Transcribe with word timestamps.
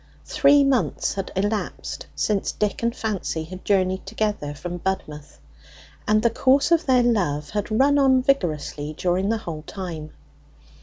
Three 0.25 0.63
months 0.63 1.13
had 1.13 1.31
elapsed 1.35 2.07
since 2.15 2.51
Dick 2.53 2.81
and 2.81 2.95
Fancy 2.95 3.43
had 3.43 3.63
journeyed 3.63 4.03
together 4.07 4.55
from 4.55 4.79
Budmouth, 4.79 5.37
and 6.07 6.23
the 6.23 6.31
course 6.31 6.71
of 6.71 6.87
their 6.87 7.03
love 7.03 7.51
had 7.51 7.69
run 7.69 7.99
on 7.99 8.23
vigorously 8.23 8.95
during 8.97 9.29
the 9.29 9.37
whole 9.37 9.61
time. 9.67 10.09